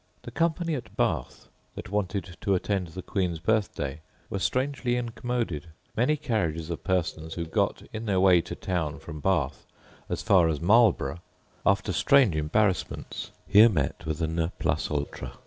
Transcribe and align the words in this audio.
The 0.23 0.31
company 0.31 0.73
at 0.73 0.97
Bath, 0.97 1.47
that 1.75 1.91
wanted 1.91 2.35
to 2.41 2.55
attend 2.55 2.87
the 2.87 3.03
Queen's 3.03 3.37
birth 3.37 3.75
day, 3.75 3.99
were 4.31 4.39
strangely 4.39 4.95
incommoded: 4.95 5.67
many 5.95 6.17
carriages 6.17 6.71
of 6.71 6.83
persons, 6.83 7.35
who 7.35 7.45
got, 7.45 7.83
in 7.93 8.07
their 8.07 8.19
way 8.19 8.41
to 8.41 8.55
town 8.55 8.97
from 8.97 9.19
Bath, 9.19 9.63
as 10.09 10.23
far 10.23 10.47
as 10.47 10.59
Marlborough, 10.59 11.21
after 11.67 11.93
strange 11.93 12.35
embarrassments, 12.35 13.29
here 13.47 13.69
met 13.69 14.07
with 14.07 14.21
a 14.23 14.27
ne 14.27 14.49
plus 14.57 14.89
ultra. 14.89 15.33